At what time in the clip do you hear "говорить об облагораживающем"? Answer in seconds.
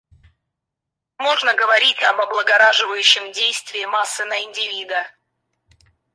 1.53-3.31